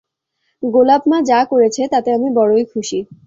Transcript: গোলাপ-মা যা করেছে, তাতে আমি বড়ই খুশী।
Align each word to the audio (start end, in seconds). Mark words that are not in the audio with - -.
গোলাপ-মা 0.63 1.17
যা 1.21 1.39
করেছে, 1.45 1.81
তাতে 1.91 2.09
আমি 2.13 2.29
বড়ই 2.37 2.65
খুশী। 2.71 2.99